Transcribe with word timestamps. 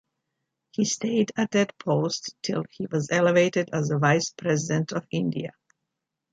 He 0.71 0.85
stayed 0.85 1.31
at 1.37 1.51
that 1.51 1.77
post 1.77 2.33
till 2.41 2.65
he 2.71 2.87
was 2.87 3.11
elevated 3.11 3.69
as 3.71 3.91
Vice-President 3.95 4.93
of 4.93 5.05
India. 5.11 5.51